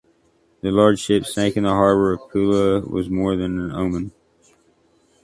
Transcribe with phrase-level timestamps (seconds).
[0.61, 4.11] The large ship sank in the harbor of Pula was more than an omen.